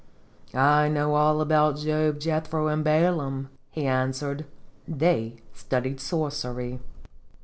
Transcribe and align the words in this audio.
44 0.47 0.59
"I 0.61 0.87
know 0.89 1.13
all 1.13 1.41
about 1.41 1.77
Job, 1.77 2.19
Jethro, 2.19 2.65
and 2.69 2.83
Balaam," 2.83 3.49
he 3.69 3.85
answered;" 3.85 4.45
they 5.01 5.35
studied 5.53 5.99
sorcery." 5.99 6.79